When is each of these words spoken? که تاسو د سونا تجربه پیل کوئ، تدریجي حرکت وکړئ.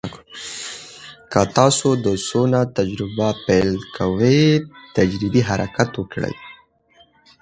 که 1.31 1.41
تاسو 1.57 1.87
د 2.05 2.07
سونا 2.27 2.61
تجربه 2.77 3.29
پیل 3.45 3.71
کوئ، 3.95 4.41
تدریجي 4.95 5.41
حرکت 5.49 5.89
وکړئ. 5.95 6.35